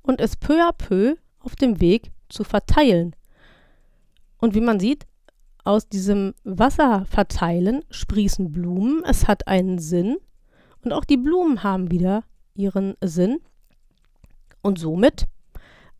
und 0.02 0.22
es 0.22 0.36
peu 0.36 0.62
à 0.62 0.72
peu 0.74 1.16
auf 1.40 1.56
dem 1.56 1.80
Weg 1.80 2.12
zu 2.30 2.44
verteilen. 2.44 3.16
Und 4.38 4.54
wie 4.54 4.62
man 4.62 4.80
sieht, 4.80 5.06
aus 5.66 5.90
diesem 5.90 6.34
Wasserverteilen 6.44 7.84
sprießen 7.90 8.52
Blumen. 8.52 9.04
Es 9.04 9.28
hat 9.28 9.48
einen 9.48 9.80
Sinn. 9.80 10.18
Und 10.84 10.94
auch 10.94 11.04
die 11.04 11.18
Blumen 11.18 11.64
haben 11.64 11.92
wieder 11.92 12.24
ihren 12.54 12.96
Sinn. 13.04 13.40
Und 14.62 14.80
somit 14.80 15.26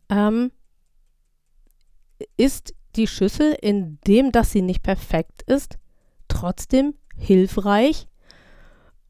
ähm, 0.08 0.52
ist 2.36 2.74
die 2.94 3.06
Schüssel, 3.06 3.56
in 3.60 3.98
dem, 4.06 4.32
dass 4.32 4.52
sie 4.52 4.62
nicht 4.62 4.82
perfekt 4.82 5.42
ist, 5.42 5.78
trotzdem 6.28 6.94
hilfreich 7.16 8.08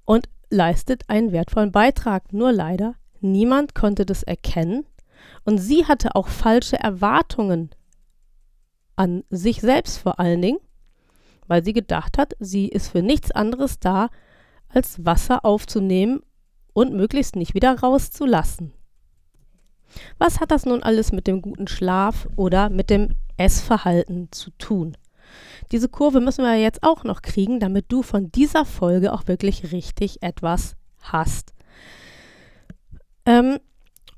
und 0.05 0.29
leistet 0.51 1.09
einen 1.09 1.33
wertvollen 1.33 1.73
Beitrag. 1.73 2.33
Nur 2.33 2.53
leider, 2.53 2.95
niemand 3.21 3.75
konnte 3.75 4.07
das 4.07 4.23
erkennen 4.23 4.87
und 5.45 5.59
sie 5.59 5.87
hatte 5.87 6.15
auch 6.15 6.29
falsche 6.29 6.79
Erwartungen 6.79 7.71
an 8.97 9.25
sich 9.31 9.61
selbst 9.61 9.99
vor 9.99 10.19
allen 10.19 10.43
Dingen, 10.43 10.59
weil 11.47 11.65
sie 11.65 11.73
gedacht 11.73 12.19
hat, 12.19 12.35
sie 12.39 12.69
ist 12.69 12.89
für 12.89 13.03
nichts 13.03 13.31
anderes 13.31 13.79
da, 13.79 14.09
als 14.69 15.05
Wasser 15.05 15.45
aufzunehmen 15.45 16.21
und 16.73 16.93
möglichst 16.93 17.37
nicht 17.37 17.55
wieder 17.55 17.79
rauszulassen. 17.79 18.73
Was 20.19 20.41
hat 20.41 20.51
das 20.51 20.67
nun 20.67 20.83
alles 20.83 21.13
mit 21.13 21.27
dem 21.27 21.41
guten 21.41 21.69
Schlaf 21.69 22.29
oder 22.37 22.69
mit 22.69 22.91
dem 22.91 23.15
Essverhalten 23.37 24.31
zu 24.33 24.51
tun? 24.59 24.97
Diese 25.73 25.89
Kurve 25.89 26.21
müssen 26.21 26.45
wir 26.45 26.57
jetzt 26.57 26.83
auch 26.83 27.05
noch 27.05 27.23
kriegen, 27.23 27.61
damit 27.61 27.87
du 27.89 28.03
von 28.03 28.31
dieser 28.31 28.65
Folge 28.65 29.13
auch 29.13 29.27
wirklich 29.27 29.73
richtig 29.73 30.23
etwas 30.23 30.77
hast. 31.01 31.55
Ähm, 33.25 33.59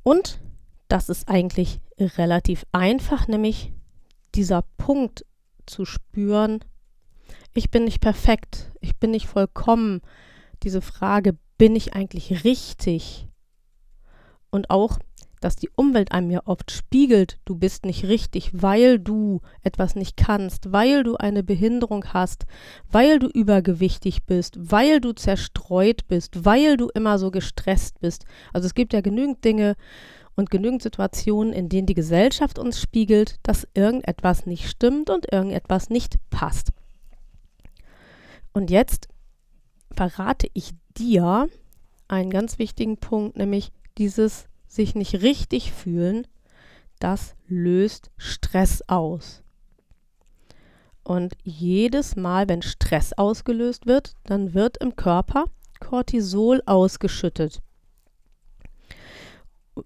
und 0.02 0.40
das 0.88 1.08
ist 1.08 1.28
eigentlich 1.28 1.80
relativ 1.99 2.64
einfach, 2.73 3.28
nämlich 3.28 3.73
dieser 4.35 4.62
Punkt 4.76 5.25
zu 5.66 5.85
spüren, 5.85 6.61
ich 7.54 7.70
bin 7.70 7.85
nicht 7.85 8.00
perfekt, 8.00 8.73
ich 8.80 8.97
bin 8.97 9.11
nicht 9.11 9.26
vollkommen. 9.26 10.00
Diese 10.62 10.80
Frage, 10.80 11.37
bin 11.56 11.76
ich 11.76 11.94
eigentlich 11.94 12.44
richtig? 12.44 13.28
Und 14.50 14.70
auch 14.70 14.99
dass 15.40 15.56
die 15.56 15.70
Umwelt 15.75 16.12
einem 16.12 16.30
ja 16.30 16.40
oft 16.44 16.70
spiegelt, 16.70 17.38
du 17.44 17.56
bist 17.56 17.85
nicht 17.85 18.04
richtig, 18.04 18.50
weil 18.52 18.99
du 18.99 19.40
etwas 19.62 19.94
nicht 19.94 20.16
kannst, 20.16 20.73
weil 20.73 21.02
du 21.02 21.16
eine 21.16 21.42
Behinderung 21.42 22.06
hast, 22.12 22.47
weil 22.90 23.18
du 23.18 23.28
übergewichtig 23.28 24.25
bist, 24.25 24.56
weil 24.58 25.00
du 25.00 25.12
zerstreut 25.12 26.08
bist, 26.08 26.44
weil 26.44 26.76
du 26.76 26.88
immer 26.94 27.18
so 27.18 27.30
gestresst 27.30 28.00
bist. 28.00 28.25
Also 28.52 28.66
es 28.66 28.75
gibt 28.75 28.92
ja 28.92 29.00
genügend 29.00 29.44
Dinge 29.44 29.76
und 30.38 30.52
genügend 30.52 30.83
Situationen, 30.83 31.52
in 31.52 31.68
denen 31.68 31.88
die 31.88 31.95
Gesellschaft 31.95 32.61
uns 32.61 32.80
spiegelt, 32.80 33.40
dass 33.42 33.66
irgendetwas 33.75 34.47
nicht 34.47 34.68
stimmt 34.71 35.11
und 35.11 35.33
irgendetwas 35.33 35.90
nicht 35.90 36.14
passt. 36.30 36.68
Und 38.52 38.71
jetzt 38.71 39.09
verrate 39.90 40.49
ich 40.54 40.71
dir 40.97 41.49
einen 42.07 42.30
ganz 42.30 42.61
wichtigen 42.61 42.99
Punkt, 42.99 43.37
nämlich 43.37 43.73
dieses 43.99 44.47
sich 44.68 44.95
nicht 44.95 45.23
richtig 45.23 45.73
fühlen, 45.73 46.25
das 47.00 47.35
löst 47.49 48.12
Stress 48.16 48.85
aus. 48.87 49.42
Und 51.02 51.37
jedes 51.42 52.14
Mal, 52.14 52.49
wenn 52.49 52.62
Stress 52.62 53.12
ausgelöst 53.12 53.87
wird, 53.87 54.14
dann 54.23 54.54
wird 54.54 54.76
im 54.76 54.95
Körper 54.95 55.47
Cortisol 55.80 56.62
ausgeschüttet. 56.64 57.61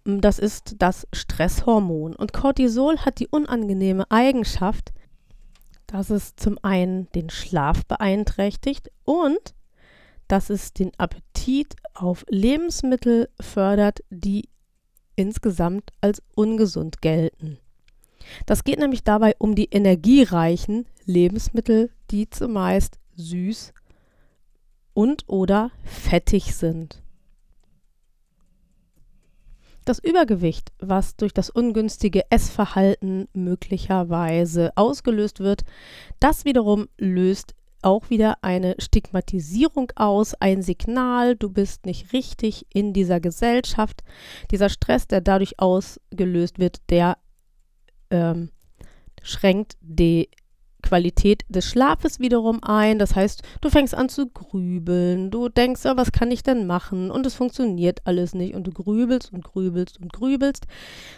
Das 0.04 0.38
ist 0.38 0.76
das 0.78 1.06
Stresshormon. 1.12 2.14
Und 2.14 2.32
Cortisol 2.32 2.98
hat 2.98 3.18
die 3.18 3.28
unangenehme 3.28 4.10
Eigenschaft, 4.10 4.92
dass 5.86 6.10
es 6.10 6.36
zum 6.36 6.58
einen 6.62 7.10
den 7.12 7.30
Schlaf 7.30 7.84
beeinträchtigt 7.86 8.90
und 9.04 9.54
dass 10.28 10.48
es 10.48 10.72
den 10.72 10.92
Appetit 10.98 11.76
auf 11.94 12.24
Lebensmittel 12.28 13.28
fördert, 13.38 14.00
die 14.08 14.48
insgesamt 15.16 15.90
als 16.00 16.22
ungesund 16.34 17.02
gelten. 17.02 17.58
Das 18.46 18.64
geht 18.64 18.78
nämlich 18.78 19.04
dabei 19.04 19.34
um 19.38 19.54
die 19.54 19.68
energiereichen 19.70 20.86
Lebensmittel, 21.04 21.90
die 22.10 22.30
zumeist 22.30 22.98
süß 23.16 23.74
und 24.94 25.24
oder 25.28 25.70
fettig 25.84 26.54
sind. 26.54 27.01
Das 29.84 29.98
Übergewicht, 29.98 30.72
was 30.78 31.16
durch 31.16 31.32
das 31.34 31.50
ungünstige 31.50 32.30
Essverhalten 32.30 33.28
möglicherweise 33.32 34.70
ausgelöst 34.76 35.40
wird, 35.40 35.62
das 36.20 36.44
wiederum 36.44 36.88
löst 36.98 37.54
auch 37.82 38.10
wieder 38.10 38.38
eine 38.42 38.76
Stigmatisierung 38.78 39.90
aus, 39.96 40.34
ein 40.34 40.62
Signal, 40.62 41.34
du 41.34 41.50
bist 41.50 41.84
nicht 41.84 42.12
richtig 42.12 42.66
in 42.72 42.92
dieser 42.92 43.18
Gesellschaft. 43.18 44.02
Dieser 44.52 44.68
Stress, 44.68 45.08
der 45.08 45.20
dadurch 45.20 45.58
ausgelöst 45.58 46.60
wird, 46.60 46.80
der 46.90 47.18
ähm, 48.10 48.50
schränkt 49.22 49.76
die 49.80 50.30
Qualität 50.82 51.44
des 51.48 51.64
Schlafes 51.64 52.20
wiederum 52.20 52.62
ein. 52.62 52.98
Das 52.98 53.14
heißt, 53.14 53.42
du 53.60 53.70
fängst 53.70 53.94
an 53.94 54.08
zu 54.08 54.28
grübeln, 54.28 55.30
du 55.30 55.48
denkst, 55.48 55.84
ja, 55.84 55.96
was 55.96 56.12
kann 56.12 56.30
ich 56.30 56.42
denn 56.42 56.66
machen? 56.66 57.10
Und 57.10 57.24
es 57.24 57.34
funktioniert 57.34 58.00
alles 58.04 58.34
nicht. 58.34 58.54
Und 58.54 58.66
du 58.66 58.72
grübelst 58.72 59.32
und 59.32 59.44
grübelst 59.44 59.98
und 60.00 60.12
grübelst. 60.12 60.66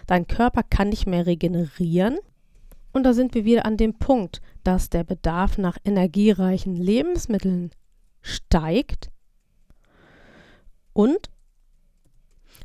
Dein 0.07 0.27
Körper 0.27 0.63
kann 0.63 0.91
nicht 0.91 1.07
mehr 1.07 1.27
regenerieren. 1.27 2.19
Und 2.93 3.03
da 3.03 3.13
sind 3.13 3.35
wir 3.35 3.45
wieder 3.45 3.67
an 3.67 3.77
dem 3.77 3.95
Punkt, 3.95 4.41
dass 4.63 4.89
der 4.89 5.03
Bedarf 5.03 5.59
nach 5.59 5.79
energiereichen 5.85 6.77
Lebensmitteln 6.77 7.71
steigt. 8.23 9.11
Und 10.93 11.29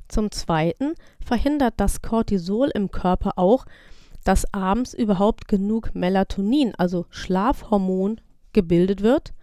zum 0.08 0.32
Zweiten 0.32 0.94
verhindert 1.20 1.76
das 1.78 2.02
Cortisol 2.02 2.70
im 2.74 2.92
Körper 2.92 3.34
auch, 3.38 3.66
dass 4.24 4.54
abends 4.54 4.94
überhaupt 4.94 5.48
genug 5.48 5.94
Melatonin, 5.94 6.74
also 6.76 7.06
Schlafhormon, 7.10 8.22
gebildet 8.54 9.02
wird. 9.02 9.34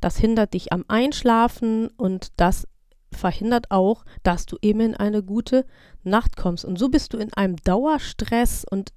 Das 0.00 0.16
hindert 0.16 0.54
dich 0.54 0.72
am 0.72 0.84
Einschlafen 0.88 1.88
und 1.96 2.28
das 2.36 2.66
verhindert 3.12 3.70
auch, 3.70 4.04
dass 4.22 4.46
du 4.46 4.56
eben 4.62 4.80
in 4.80 4.94
eine 4.94 5.22
gute 5.22 5.66
Nacht 6.02 6.36
kommst. 6.36 6.64
Und 6.64 6.78
so 6.78 6.88
bist 6.88 7.12
du 7.12 7.18
in 7.18 7.32
einem 7.34 7.56
Dauerstress 7.56 8.64
und 8.68 8.92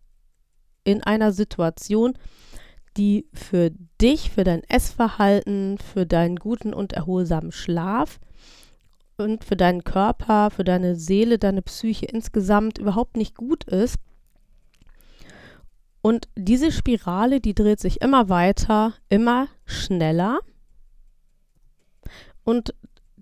in 0.83 1.03
einer 1.03 1.31
Situation, 1.31 2.13
die 2.97 3.27
für 3.33 3.71
dich, 3.99 4.29
für 4.29 4.43
dein 4.43 4.63
Essverhalten, 4.63 5.77
für 5.77 6.05
deinen 6.05 6.35
guten 6.35 6.73
und 6.73 6.93
erholsamen 6.93 7.51
Schlaf 7.51 8.19
und 9.17 9.43
für 9.43 9.55
deinen 9.55 9.83
Körper, 9.83 10.51
für 10.51 10.63
deine 10.63 10.95
Seele, 10.95 11.39
deine 11.39 11.61
Psyche 11.61 12.05
insgesamt 12.05 12.77
überhaupt 12.77 13.17
nicht 13.17 13.35
gut 13.35 13.63
ist. 13.65 13.97
Und 16.03 16.27
diese 16.35 16.73
Spirale, 16.73 17.39
die 17.39 17.55
dreht 17.55 17.79
sich 17.79 18.01
immer 18.01 18.27
weiter, 18.27 18.93
immer 19.07 19.47
schneller. 19.65 20.41
Und 22.43 22.75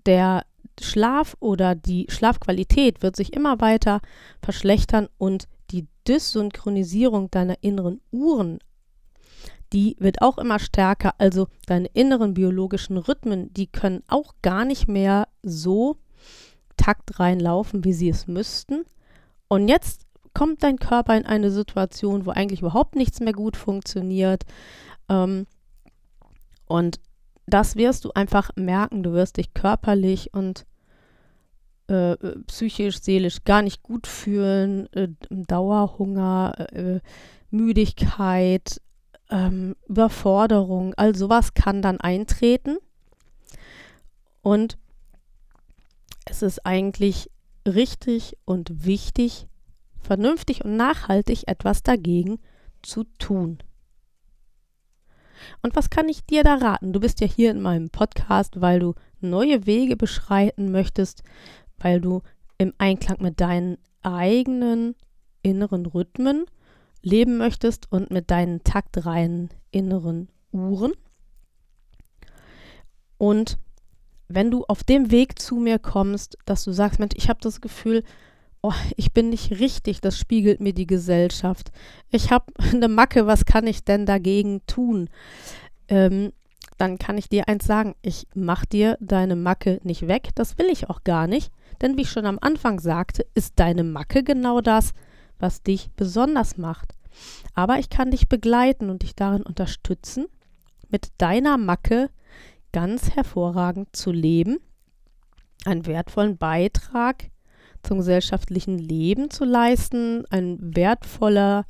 der 0.04 0.44
Schlaf 0.80 1.36
oder 1.38 1.76
die 1.76 2.06
Schlafqualität 2.08 3.00
wird 3.00 3.14
sich 3.14 3.34
immer 3.34 3.60
weiter 3.60 4.00
verschlechtern 4.42 5.08
und 5.16 5.46
die 5.70 5.86
Dysynchronisierung 6.08 7.30
deiner 7.30 7.54
inneren 7.60 8.00
Uhren, 8.10 8.58
die 9.72 9.94
wird 10.00 10.20
auch 10.20 10.38
immer 10.38 10.58
stärker. 10.58 11.14
Also 11.18 11.46
deine 11.66 11.86
inneren 11.94 12.34
biologischen 12.34 12.96
Rhythmen, 12.96 13.54
die 13.54 13.68
können 13.68 14.02
auch 14.08 14.34
gar 14.42 14.64
nicht 14.64 14.88
mehr 14.88 15.28
so 15.44 15.98
taktrein 16.76 17.38
laufen, 17.38 17.84
wie 17.84 17.92
sie 17.92 18.08
es 18.08 18.26
müssten. 18.26 18.84
Und 19.46 19.68
jetzt 19.68 20.04
kommt 20.34 20.62
dein 20.62 20.78
Körper 20.78 21.16
in 21.16 21.26
eine 21.26 21.50
Situation, 21.50 22.26
wo 22.26 22.30
eigentlich 22.30 22.60
überhaupt 22.60 22.96
nichts 22.96 23.20
mehr 23.20 23.32
gut 23.32 23.56
funktioniert. 23.56 24.44
Ähm, 25.08 25.46
und 26.66 27.00
das 27.46 27.76
wirst 27.76 28.04
du 28.04 28.12
einfach 28.12 28.50
merken. 28.56 29.02
Du 29.02 29.12
wirst 29.12 29.36
dich 29.36 29.52
körperlich 29.54 30.32
und 30.32 30.64
äh, 31.88 32.16
psychisch, 32.46 33.00
seelisch 33.00 33.44
gar 33.44 33.62
nicht 33.62 33.82
gut 33.82 34.06
fühlen. 34.06 34.92
Äh, 34.92 35.08
Dauerhunger, 35.30 36.54
äh, 36.72 37.00
Müdigkeit, 37.50 38.80
ähm, 39.30 39.74
Überforderung, 39.88 40.94
all 40.94 41.14
sowas 41.14 41.54
kann 41.54 41.82
dann 41.82 42.00
eintreten. 42.00 42.78
Und 44.42 44.78
es 46.24 46.42
ist 46.42 46.64
eigentlich 46.66 47.30
richtig 47.66 48.36
und 48.44 48.84
wichtig, 48.86 49.46
vernünftig 50.02 50.64
und 50.64 50.76
nachhaltig 50.76 51.48
etwas 51.48 51.82
dagegen 51.82 52.38
zu 52.82 53.04
tun. 53.18 53.58
Und 55.62 55.74
was 55.76 55.90
kann 55.90 56.08
ich 56.08 56.24
dir 56.24 56.44
da 56.44 56.56
raten? 56.56 56.92
Du 56.92 57.00
bist 57.00 57.20
ja 57.20 57.26
hier 57.26 57.50
in 57.50 57.60
meinem 57.60 57.90
Podcast, 57.90 58.60
weil 58.60 58.80
du 58.80 58.94
neue 59.20 59.66
Wege 59.66 59.96
beschreiten 59.96 60.70
möchtest, 60.70 61.22
weil 61.78 62.00
du 62.00 62.22
im 62.58 62.72
Einklang 62.78 63.18
mit 63.20 63.40
deinen 63.40 63.78
eigenen 64.02 64.94
inneren 65.42 65.86
Rhythmen 65.86 66.46
leben 67.02 67.36
möchtest 67.38 67.90
und 67.90 68.10
mit 68.10 68.30
deinen 68.30 68.62
taktreinen 68.62 69.50
inneren 69.70 70.28
Uhren. 70.52 70.92
Und 73.18 73.58
wenn 74.28 74.50
du 74.50 74.64
auf 74.64 74.84
dem 74.84 75.10
Weg 75.10 75.38
zu 75.38 75.56
mir 75.56 75.78
kommst, 75.78 76.38
dass 76.44 76.64
du 76.64 76.72
sagst, 76.72 76.98
Mensch, 76.98 77.14
ich 77.16 77.28
habe 77.28 77.40
das 77.42 77.60
Gefühl, 77.60 78.02
oh, 78.62 78.72
ich 78.96 79.12
bin 79.12 79.28
nicht 79.28 79.58
richtig, 79.58 80.00
das 80.00 80.18
spiegelt 80.18 80.60
mir 80.60 80.72
die 80.72 80.86
Gesellschaft. 80.86 81.72
Ich 82.10 82.30
habe 82.30 82.46
eine 82.72 82.88
Macke, 82.88 83.26
was 83.26 83.44
kann 83.44 83.66
ich 83.66 83.84
denn 83.84 84.06
dagegen 84.06 84.64
tun? 84.66 85.10
Ähm, 85.88 86.32
dann 86.78 86.98
kann 86.98 87.18
ich 87.18 87.28
dir 87.28 87.48
eins 87.48 87.66
sagen, 87.66 87.94
ich 88.02 88.26
mache 88.34 88.66
dir 88.66 88.96
deine 89.00 89.36
Macke 89.36 89.80
nicht 89.82 90.08
weg, 90.08 90.30
das 90.34 90.58
will 90.58 90.66
ich 90.66 90.88
auch 90.88 91.04
gar 91.04 91.26
nicht, 91.26 91.52
denn 91.80 91.96
wie 91.96 92.02
ich 92.02 92.10
schon 92.10 92.26
am 92.26 92.38
Anfang 92.40 92.80
sagte, 92.80 93.26
ist 93.34 93.54
deine 93.56 93.84
Macke 93.84 94.22
genau 94.22 94.60
das, 94.60 94.92
was 95.38 95.62
dich 95.62 95.90
besonders 95.96 96.56
macht. 96.56 96.94
Aber 97.54 97.78
ich 97.78 97.90
kann 97.90 98.10
dich 98.10 98.28
begleiten 98.28 98.90
und 98.90 99.02
dich 99.02 99.14
darin 99.14 99.42
unterstützen, 99.42 100.26
mit 100.88 101.08
deiner 101.18 101.58
Macke 101.58 102.10
ganz 102.72 103.10
hervorragend 103.10 103.94
zu 103.94 104.12
leben, 104.12 104.58
einen 105.64 105.86
wertvollen 105.86 106.38
Beitrag 106.38 107.30
zum 107.82 107.98
gesellschaftlichen 107.98 108.78
Leben 108.78 109.30
zu 109.30 109.44
leisten, 109.44 110.24
ein 110.30 110.58
wertvoller 110.60 111.66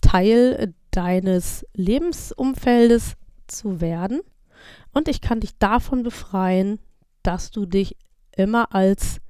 Teil 0.00 0.74
deines 0.90 1.66
Lebensumfeldes 1.74 3.14
zu 3.46 3.80
werden. 3.80 4.20
Und 4.92 5.08
ich 5.08 5.20
kann 5.20 5.40
dich 5.40 5.58
davon 5.58 6.02
befreien, 6.02 6.78
dass 7.22 7.50
du 7.50 7.66
dich 7.66 7.96
immer 8.36 8.74
als 8.74 9.20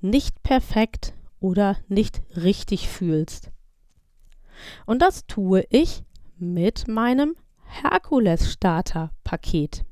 nicht 0.00 0.42
perfekt 0.42 1.14
oder 1.40 1.76
nicht 1.88 2.22
richtig 2.36 2.88
fühlst. 2.88 3.50
Und 4.86 5.02
das 5.02 5.26
tue 5.26 5.64
ich 5.70 6.04
mit 6.36 6.88
meinem 6.88 7.36
Herkules 7.66 8.52
Starter 8.52 9.10
Paket. 9.24 9.84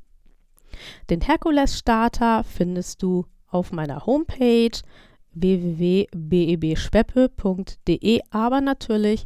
Den 1.09 1.21
Herkules 1.21 1.77
Starter 1.77 2.43
findest 2.43 3.03
du 3.03 3.25
auf 3.47 3.71
meiner 3.71 4.05
Homepage 4.05 4.77
www.bebschweppe.de, 5.33 8.21
aber 8.29 8.61
natürlich 8.61 9.25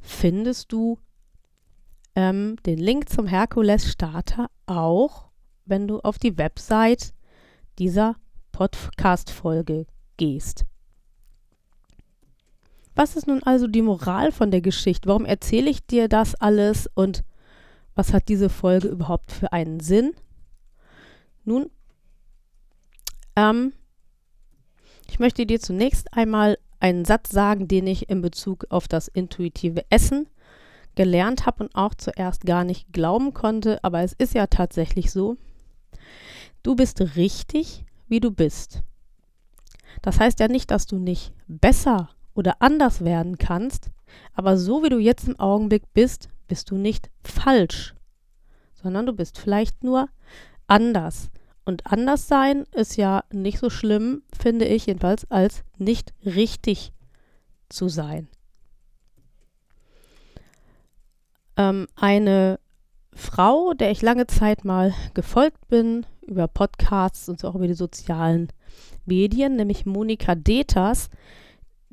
findest 0.00 0.72
du 0.72 0.98
ähm, 2.14 2.56
den 2.66 2.78
Link 2.78 3.08
zum 3.08 3.26
Herkules 3.26 3.90
Starter 3.90 4.46
auch, 4.66 5.30
wenn 5.64 5.88
du 5.88 5.98
auf 6.00 6.18
die 6.18 6.38
Website 6.38 7.12
dieser 7.78 8.16
Podcast-Folge 8.52 9.86
gehst. 10.16 10.64
Was 12.94 13.16
ist 13.16 13.26
nun 13.26 13.42
also 13.42 13.66
die 13.66 13.82
Moral 13.82 14.32
von 14.32 14.50
der 14.50 14.60
Geschichte? 14.60 15.08
Warum 15.08 15.24
erzähle 15.24 15.70
ich 15.70 15.86
dir 15.86 16.08
das 16.08 16.34
alles 16.34 16.88
und 16.94 17.24
was 17.94 18.12
hat 18.12 18.28
diese 18.28 18.48
Folge 18.48 18.88
überhaupt 18.88 19.32
für 19.32 19.52
einen 19.52 19.80
Sinn? 19.80 20.12
Nun, 21.44 21.70
ähm, 23.36 23.72
ich 25.10 25.18
möchte 25.18 25.44
dir 25.44 25.58
zunächst 25.58 26.14
einmal 26.14 26.56
einen 26.78 27.04
Satz 27.04 27.30
sagen, 27.30 27.66
den 27.66 27.88
ich 27.88 28.08
in 28.08 28.22
Bezug 28.22 28.66
auf 28.70 28.86
das 28.86 29.08
intuitive 29.08 29.84
Essen 29.90 30.28
gelernt 30.94 31.46
habe 31.46 31.64
und 31.64 31.74
auch 31.74 31.94
zuerst 31.94 32.46
gar 32.46 32.62
nicht 32.62 32.92
glauben 32.92 33.34
konnte, 33.34 33.82
aber 33.82 34.02
es 34.02 34.12
ist 34.12 34.34
ja 34.34 34.46
tatsächlich 34.46 35.10
so. 35.10 35.36
Du 36.62 36.76
bist 36.76 37.00
richtig, 37.16 37.84
wie 38.06 38.20
du 38.20 38.30
bist. 38.30 38.84
Das 40.00 40.20
heißt 40.20 40.38
ja 40.38 40.46
nicht, 40.46 40.70
dass 40.70 40.86
du 40.86 40.96
nicht 40.96 41.32
besser 41.48 42.10
oder 42.34 42.62
anders 42.62 43.04
werden 43.04 43.36
kannst, 43.36 43.90
aber 44.34 44.56
so 44.56 44.84
wie 44.84 44.90
du 44.90 44.98
jetzt 44.98 45.26
im 45.26 45.40
Augenblick 45.40 45.92
bist, 45.92 46.28
bist 46.46 46.70
du 46.70 46.76
nicht 46.76 47.10
falsch, 47.24 47.96
sondern 48.80 49.06
du 49.06 49.12
bist 49.12 49.38
vielleicht 49.38 49.82
nur 49.82 50.08
anders. 50.68 51.30
Und 51.70 51.86
anders 51.86 52.26
sein 52.26 52.64
ist 52.74 52.96
ja 52.96 53.22
nicht 53.32 53.60
so 53.60 53.70
schlimm, 53.70 54.24
finde 54.36 54.64
ich 54.64 54.86
jedenfalls, 54.86 55.30
als 55.30 55.62
nicht 55.78 56.12
richtig 56.24 56.92
zu 57.68 57.88
sein. 57.88 58.26
Ähm, 61.56 61.86
eine 61.94 62.58
Frau, 63.12 63.72
der 63.72 63.92
ich 63.92 64.02
lange 64.02 64.26
Zeit 64.26 64.64
mal 64.64 64.92
gefolgt 65.14 65.68
bin, 65.68 66.06
über 66.22 66.48
Podcasts 66.48 67.28
und 67.28 67.44
auch 67.44 67.54
über 67.54 67.68
die 67.68 67.74
sozialen 67.74 68.48
Medien, 69.06 69.54
nämlich 69.54 69.86
Monika 69.86 70.34
Deters, 70.34 71.08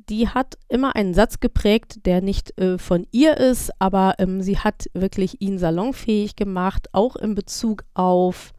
die 0.08 0.28
hat 0.28 0.58
immer 0.68 0.96
einen 0.96 1.14
Satz 1.14 1.38
geprägt, 1.38 2.04
der 2.04 2.20
nicht 2.20 2.58
äh, 2.58 2.78
von 2.78 3.06
ihr 3.12 3.36
ist, 3.36 3.70
aber 3.78 4.16
ähm, 4.18 4.42
sie 4.42 4.58
hat 4.58 4.90
wirklich 4.92 5.40
ihn 5.40 5.56
salonfähig 5.56 6.34
gemacht, 6.34 6.88
auch 6.92 7.14
in 7.14 7.36
Bezug 7.36 7.84
auf 7.94 8.52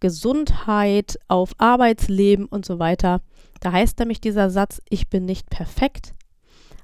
Gesundheit, 0.00 1.18
auf 1.28 1.52
Arbeitsleben 1.58 2.46
und 2.46 2.64
so 2.64 2.78
weiter. 2.78 3.20
Da 3.60 3.72
heißt 3.72 3.98
nämlich 3.98 4.20
dieser 4.20 4.50
Satz, 4.50 4.80
ich 4.88 5.08
bin 5.08 5.24
nicht 5.24 5.48
perfekt, 5.50 6.14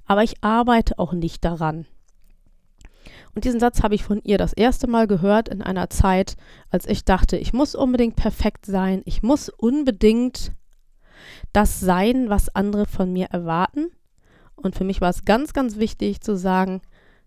aber 0.07 0.23
ich 0.23 0.43
arbeite 0.43 0.99
auch 0.99 1.13
nicht 1.13 1.45
daran. 1.45 1.87
Und 3.35 3.45
diesen 3.45 3.61
Satz 3.61 3.83
habe 3.83 3.95
ich 3.95 4.05
von 4.05 4.21
ihr 4.23 4.37
das 4.37 4.53
erste 4.53 4.87
Mal 4.87 5.07
gehört 5.07 5.49
in 5.49 5.63
einer 5.63 5.89
Zeit, 5.89 6.37
als 6.71 6.87
ich 6.87 7.05
dachte, 7.05 7.37
ich 7.37 7.53
muss 7.53 7.75
unbedingt 7.75 8.17
perfekt 8.17 8.67
sein, 8.67 9.03
ich 9.07 9.23
muss 9.23 9.49
unbedingt 9.49 10.53
das 11.53 11.81
sein, 11.81 12.29
was 12.29 12.55
andere 12.55 12.87
von 12.87 13.13
mir 13.13 13.27
erwarten. 13.27 13.91
Und 14.55 14.77
für 14.77 14.85
mich 14.85 15.01
war 15.01 15.11
es 15.11 15.25
ganz, 15.25 15.53
ganz 15.53 15.77
wichtig 15.79 16.21
zu 16.21 16.37
sagen, 16.37 16.83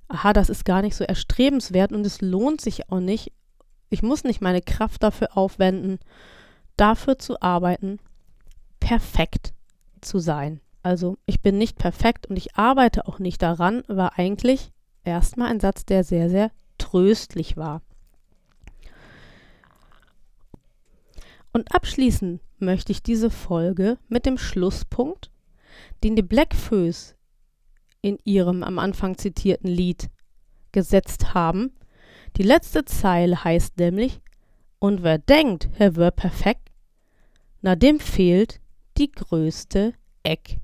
aha, 0.07 0.33
das 0.33 0.49
ist 0.49 0.65
gar 0.65 0.81
nicht 0.81 0.95
so 0.95 1.03
erstrebenswert 1.03 1.91
und 1.91 2.05
es 2.05 2.21
lohnt 2.21 2.61
sich 2.61 2.89
auch 2.91 2.99
nicht. 2.99 3.31
Ich 3.89 4.03
muss 4.03 4.23
nicht 4.23 4.41
meine 4.41 4.61
Kraft 4.61 5.03
dafür 5.03 5.37
aufwenden, 5.37 5.99
dafür 6.77 7.17
zu 7.17 7.41
arbeiten, 7.41 7.99
perfekt 8.79 9.53
zu 10.01 10.19
sein. 10.19 10.61
Also 10.83 11.17
ich 11.25 11.41
bin 11.41 11.57
nicht 11.57 11.77
perfekt 11.77 12.27
und 12.27 12.37
ich 12.37 12.55
arbeite 12.55 13.07
auch 13.07 13.19
nicht 13.19 13.41
daran, 13.41 13.83
war 13.87 14.19
eigentlich 14.19 14.71
erstmal 15.03 15.49
ein 15.49 15.59
Satz, 15.59 15.85
der 15.85 16.03
sehr, 16.03 16.29
sehr 16.29 16.51
tröstlich 16.77 17.57
war. 17.57 17.81
Und 21.53 21.73
abschließen 21.73 22.41
möchte 22.59 22.91
ich 22.91 23.01
diese 23.01 23.29
Folge 23.29 23.97
mit 24.09 24.25
dem 24.25 24.37
Schlusspunkt, 24.37 25.31
den 26.03 26.15
die 26.15 26.21
Blackfoes 26.21 27.15
in 28.01 28.19
ihrem 28.23 28.61
am 28.61 28.77
Anfang 28.77 29.17
zitierten 29.17 29.69
Lied 29.69 30.09
gesetzt 30.71 31.33
haben. 31.33 31.71
Die 32.37 32.43
letzte 32.43 32.83
Zeile 32.85 33.43
heißt 33.43 33.77
nämlich, 33.77 34.21
und 34.79 35.03
wer 35.03 35.17
denkt, 35.17 35.69
er 35.77 35.95
wäre 35.95 36.11
perfekt, 36.11 36.69
na 37.61 37.75
dem 37.75 37.99
fehlt 37.99 38.59
die 38.97 39.11
größte 39.11 39.93
Eck. 40.23 40.59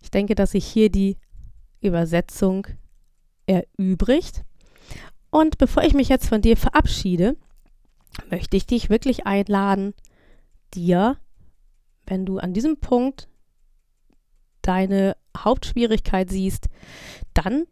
Ich 0.00 0.10
denke, 0.10 0.34
dass 0.34 0.52
sich 0.52 0.64
hier 0.64 0.90
die 0.90 1.16
Übersetzung 1.80 2.66
erübrigt. 3.46 4.44
Und 5.30 5.58
bevor 5.58 5.82
ich 5.82 5.94
mich 5.94 6.08
jetzt 6.08 6.28
von 6.28 6.40
dir 6.40 6.56
verabschiede, 6.56 7.36
möchte 8.30 8.56
ich 8.56 8.66
dich 8.66 8.90
wirklich 8.90 9.26
einladen, 9.26 9.94
dir, 10.72 11.18
wenn 12.06 12.24
du 12.24 12.38
an 12.38 12.54
diesem 12.54 12.78
Punkt 12.78 13.28
deine 14.62 15.16
Hauptschwierigkeit 15.36 16.30
siehst, 16.30 16.68
dann 17.34 17.66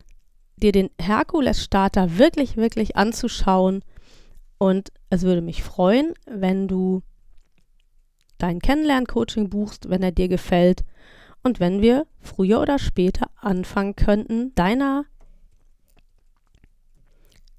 dir 0.63 0.73
den 0.73 0.91
Herkules-Starter 1.01 2.19
wirklich, 2.19 2.57
wirklich 2.57 2.97
anzuschauen. 2.97 3.85
Und 4.59 4.93
es 5.11 5.23
würde 5.23 5.43
mich 5.43 5.63
freuen, 5.63 6.15
wenn 6.27 6.69
du 6.69 7.03
dein 8.39 8.61
Kennenlern-Coaching 8.61 9.51
buchst, 9.51 9.89
wenn 9.91 10.03
er 10.03 10.13
dir 10.13 10.29
gefällt 10.29 10.85
und 11.43 11.61
wenn 11.61 11.83
wir 11.83 12.07
früher 12.21 12.61
oder 12.61 12.79
später 12.79 13.31
anfangen 13.37 13.97
könnten, 13.97 14.55
deiner 14.55 15.05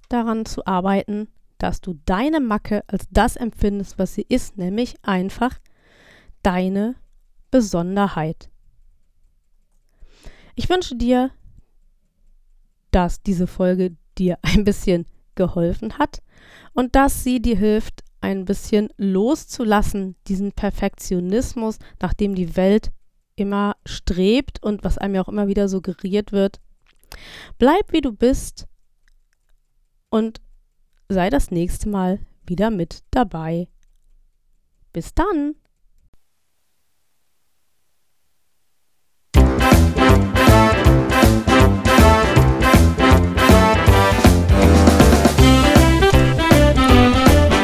daran 0.09 0.45
zu 0.45 0.65
arbeiten, 0.65 1.27
dass 1.57 1.81
du 1.81 1.99
deine 2.05 2.39
Macke 2.39 2.83
als 2.87 3.07
das 3.09 3.35
empfindest, 3.35 3.97
was 3.97 4.13
sie 4.13 4.25
ist, 4.27 4.57
nämlich 4.57 4.95
einfach 5.01 5.59
deine 6.43 6.95
Besonderheit. 7.51 8.49
Ich 10.55 10.69
wünsche 10.69 10.95
dir, 10.95 11.31
dass 12.93 13.21
diese 13.21 13.47
Folge 13.47 13.95
dir 14.17 14.38
ein 14.41 14.63
bisschen 14.63 15.06
geholfen 15.36 15.97
hat 15.97 16.21
und 16.73 16.95
dass 16.95 17.23
sie 17.23 17.41
dir 17.41 17.58
hilft, 17.58 18.03
ein 18.21 18.45
bisschen 18.45 18.88
loszulassen, 18.95 20.15
diesen 20.27 20.53
Perfektionismus, 20.53 21.77
nach 22.01 22.13
dem 22.13 22.36
die 22.36 22.56
Welt 22.56 22.91
immer 23.36 23.75
strebt 23.86 24.63
und 24.63 24.86
was 24.86 24.97
einem 24.97 25.15
ja 25.15 25.21
auch 25.23 25.27
immer 25.27 25.47
wieder 25.47 25.67
suggeriert 25.67 26.32
wird. 26.32 26.62
Bleib 27.58 27.91
wie 27.91 27.99
du 28.01 28.13
bist 28.13 28.67
und 30.10 30.39
sei 31.10 31.29
das 31.29 31.51
nächste 31.51 31.89
Mal 31.89 32.19
wieder 32.45 32.69
mit 32.69 33.03
dabei. 33.12 33.67
Bis 34.93 35.13
dann! 35.13 35.56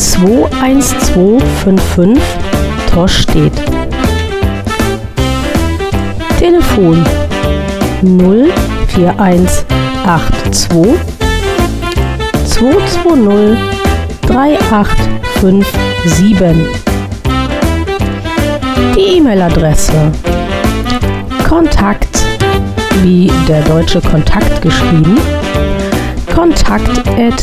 21255, 0.00 2.18
Torstedt. 2.90 3.52
Telefon 6.38 7.04
04182 8.00 10.96
220 12.44 13.58
3857. 14.22 16.66
Die 18.96 19.18
E-Mail-Adresse 19.18 20.10
Kontakt 21.46 22.24
wie 23.02 23.30
der 23.46 23.60
deutsche 23.62 24.00
Kontakt 24.00 24.62
geschrieben 24.62 25.18
kontakt 26.34 27.06
at 27.18 27.42